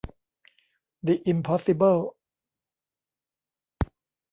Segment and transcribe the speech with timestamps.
[1.05, 1.97] ดิอิมพอสสิเบิ้ล